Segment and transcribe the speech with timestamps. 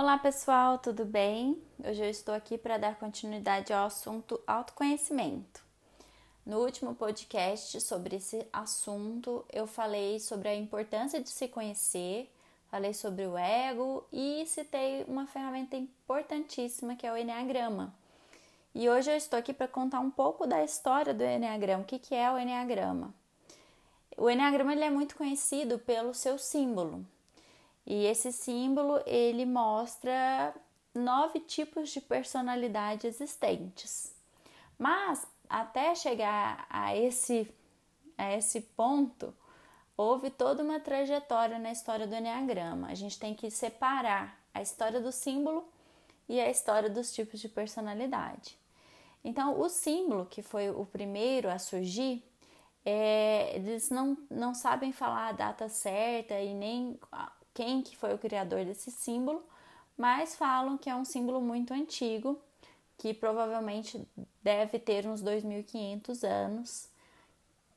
[0.00, 1.62] Olá pessoal, tudo bem?
[1.84, 5.62] Hoje eu estou aqui para dar continuidade ao assunto autoconhecimento.
[6.46, 12.32] No último podcast sobre esse assunto, eu falei sobre a importância de se conhecer,
[12.70, 17.92] falei sobre o ego e citei uma ferramenta importantíssima que é o Enneagrama.
[18.74, 21.82] E hoje eu estou aqui para contar um pouco da história do Enneagrama.
[21.82, 23.12] O que, é o Enneagrama?
[24.16, 27.04] O Enneagrama ele é muito conhecido pelo seu símbolo,
[27.90, 30.54] e esse símbolo ele mostra
[30.94, 34.14] nove tipos de personalidade existentes.
[34.78, 37.52] Mas até chegar a esse,
[38.16, 39.34] a esse ponto,
[39.96, 42.86] houve toda uma trajetória na história do Enneagrama.
[42.86, 45.68] A gente tem que separar a história do símbolo
[46.28, 48.56] e a história dos tipos de personalidade.
[49.24, 52.22] Então, o símbolo, que foi o primeiro a surgir,
[52.84, 56.96] é, eles não, não sabem falar a data certa e nem
[57.54, 59.44] quem que foi o criador desse símbolo,
[59.96, 62.40] mas falam que é um símbolo muito antigo,
[62.96, 64.06] que provavelmente
[64.42, 66.88] deve ter uns 2500 anos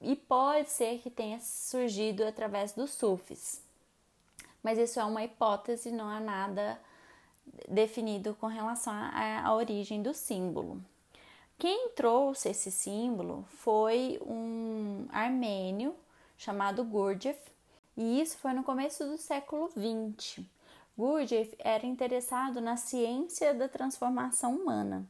[0.02, 3.64] e pode ser que tenha surgido através dos sufis.
[4.62, 6.80] Mas isso é uma hipótese, não há nada
[7.68, 10.82] definido com relação à, origem do símbolo.
[11.58, 15.96] Quem trouxe esse símbolo foi um armênio
[16.38, 17.40] chamado Gurdjieff,
[17.96, 20.46] e isso foi no começo do século XX.
[20.98, 25.08] Gurdjieff era interessado na ciência da transformação humana.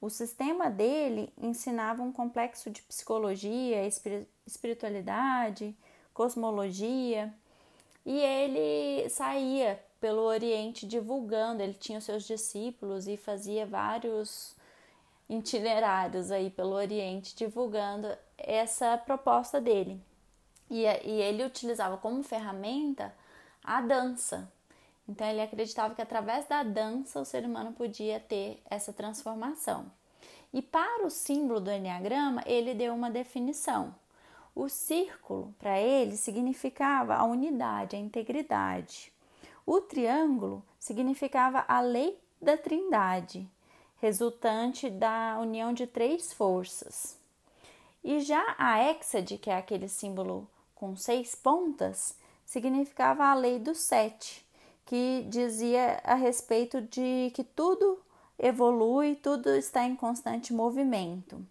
[0.00, 3.86] O sistema dele ensinava um complexo de psicologia,
[4.46, 5.74] espiritualidade,
[6.12, 7.34] cosmologia,
[8.04, 14.54] e ele saía pelo Oriente divulgando, ele tinha seus discípulos e fazia vários
[15.28, 18.06] itinerários aí pelo Oriente divulgando
[18.38, 20.00] essa proposta dele.
[20.70, 23.14] E, e ele utilizava como ferramenta
[23.62, 24.50] a dança.
[25.08, 29.90] Então ele acreditava que através da dança o ser humano podia ter essa transformação.
[30.52, 33.94] E para o símbolo do Enneagrama, ele deu uma definição.
[34.54, 39.12] O círculo, para ele, significava a unidade, a integridade.
[39.66, 43.46] O triângulo significava a lei da trindade,
[44.00, 47.18] resultante da união de três forças.
[48.02, 53.74] E já a hexade, que é aquele símbolo com seis pontas significava a lei do
[53.74, 54.46] sete,
[54.84, 58.00] que dizia a respeito de que tudo
[58.38, 61.44] evolui, tudo está em constante movimento.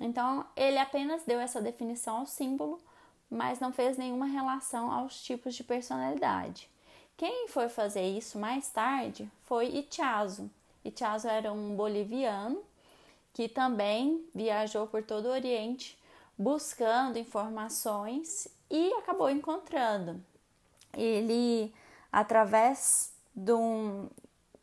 [0.00, 2.80] Então, ele apenas deu essa definição ao símbolo,
[3.30, 6.68] mas não fez nenhuma relação aos tipos de personalidade.
[7.16, 10.50] Quem foi fazer isso mais tarde foi Itchazo.
[10.84, 12.60] Itchazo era um boliviano
[13.32, 15.96] que também viajou por todo o Oriente
[16.38, 20.22] buscando informações e acabou encontrando.
[20.92, 21.72] Ele,
[22.10, 24.08] através de um,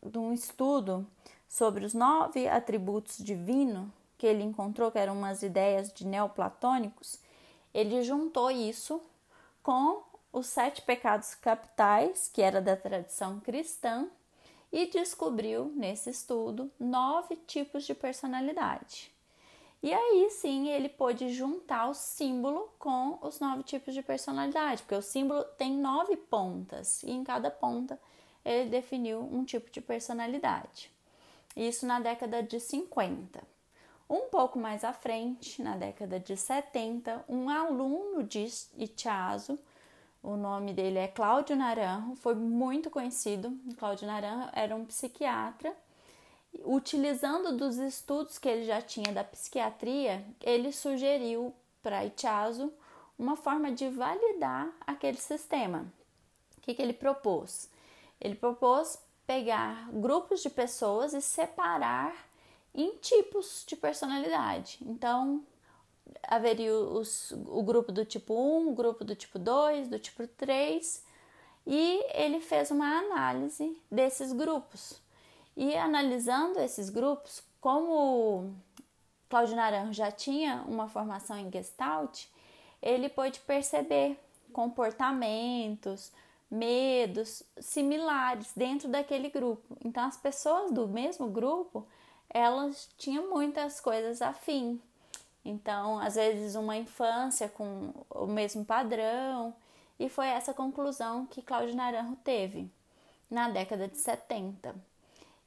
[0.02, 1.06] de um estudo
[1.48, 7.18] sobre os nove atributos divinos que ele encontrou, que eram umas ideias de neoplatônicos,
[7.74, 9.02] ele juntou isso
[9.62, 14.08] com os sete pecados capitais, que era da tradição cristã,
[14.72, 19.11] e descobriu nesse estudo nove tipos de personalidade.
[19.82, 24.94] E aí sim ele pôde juntar o símbolo com os nove tipos de personalidade, porque
[24.94, 27.98] o símbolo tem nove pontas e em cada ponta
[28.44, 30.90] ele definiu um tipo de personalidade.
[31.56, 33.42] Isso na década de 50.
[34.08, 39.58] Um pouco mais à frente, na década de 70, um aluno de Itchazo,
[40.22, 43.58] o nome dele é Cláudio Naranjo, foi muito conhecido.
[43.76, 45.74] Cláudio Naranjo era um psiquiatra
[46.60, 52.72] utilizando dos estudos que ele já tinha da psiquiatria, ele sugeriu para Itchazo
[53.18, 55.86] uma forma de validar aquele sistema.
[56.58, 57.68] O que, que ele propôs?
[58.20, 62.14] Ele propôs pegar grupos de pessoas e separar
[62.74, 64.78] em tipos de personalidade.
[64.82, 65.44] Então,
[66.22, 71.04] haveria os, o grupo do tipo 1, o grupo do tipo 2, do tipo 3,
[71.66, 75.01] e ele fez uma análise desses grupos.
[75.56, 78.54] E analisando esses grupos, como
[79.28, 82.26] Cláudio Naranjo já tinha uma formação em Gestalt,
[82.80, 84.18] ele pôde perceber
[84.52, 86.12] comportamentos,
[86.50, 89.76] medos similares dentro daquele grupo.
[89.84, 91.86] Então, as pessoas do mesmo grupo,
[92.28, 94.80] elas tinham muitas coisas afim.
[95.44, 99.54] Então, às vezes, uma infância com o mesmo padrão,
[99.98, 102.70] e foi essa conclusão que Cláudio Naranjo teve
[103.30, 104.74] na década de 70.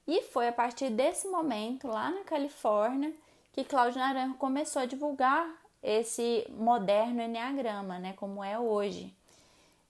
[0.08, 3.14] E foi a partir desse momento, lá na Califórnia,
[3.52, 5.50] que Cláudio Naranjo começou a divulgar
[5.82, 9.14] esse moderno enneagrama, né, como é hoje.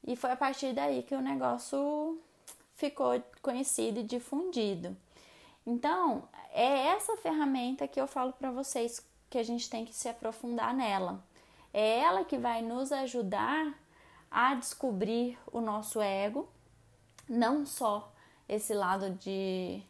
[0.05, 2.19] E foi a partir daí que o negócio
[2.75, 4.95] ficou conhecido e difundido.
[5.65, 6.23] Então,
[6.53, 10.73] é essa ferramenta que eu falo para vocês que a gente tem que se aprofundar
[10.73, 11.23] nela.
[11.73, 13.73] É ela que vai nos ajudar
[14.29, 16.47] a descobrir o nosso ego,
[17.27, 18.13] não só
[18.47, 19.81] esse lado de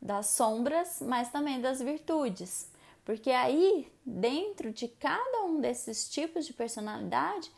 [0.00, 2.70] das sombras, mas também das virtudes.
[3.04, 7.50] Porque aí, dentro de cada um desses tipos de personalidade,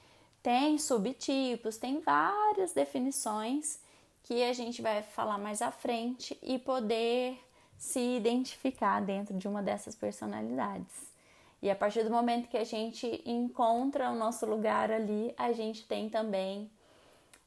[0.43, 3.81] tem subtipos, tem várias definições
[4.23, 7.39] que a gente vai falar mais à frente e poder
[7.77, 11.13] se identificar dentro de uma dessas personalidades.
[11.61, 15.87] E a partir do momento que a gente encontra o nosso lugar ali, a gente
[15.87, 16.71] tem também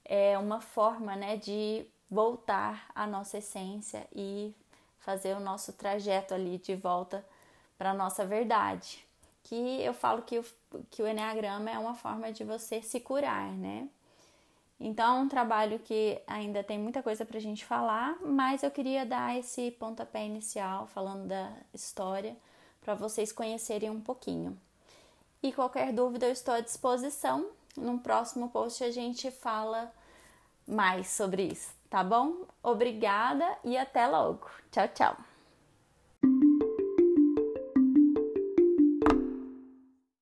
[0.06, 4.53] é, uma forma né, de voltar à nossa essência e
[5.06, 7.24] fazer o nosso trajeto ali de volta
[7.78, 9.06] para a nossa verdade.
[9.44, 10.46] Que eu falo que o,
[10.90, 13.88] que o Enneagrama é uma forma de você se curar, né?
[14.80, 18.72] Então, é um trabalho que ainda tem muita coisa para a gente falar, mas eu
[18.72, 22.36] queria dar esse pontapé inicial falando da história
[22.81, 24.57] para vocês conhecerem um pouquinho.
[25.42, 27.48] E qualquer dúvida eu estou à disposição.
[27.78, 29.94] No próximo post a gente fala
[30.68, 32.46] mais sobre isso, tá bom?
[32.64, 34.50] Obrigada e até logo.
[34.72, 35.18] Tchau, tchau.